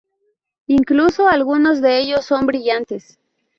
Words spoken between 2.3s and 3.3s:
brillantes.